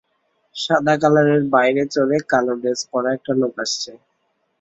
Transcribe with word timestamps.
সাদা 0.55 0.93
কালারের 1.01 1.41
বাইরে 1.53 1.83
চড়ে 1.93 2.17
কালো 2.31 2.53
ড্রেস 2.61 2.79
পরা 2.91 3.09
একটা 3.17 3.31
লোক 3.41 3.53
আসছে। 3.63 3.91